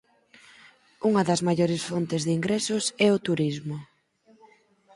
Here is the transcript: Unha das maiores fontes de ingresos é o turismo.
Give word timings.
Unha 1.09 1.21
das 1.29 1.41
maiores 1.47 1.81
fontes 1.89 2.21
de 2.25 2.31
ingresos 2.37 2.83
é 3.07 3.09
o 3.17 3.21
turismo. 3.27 3.77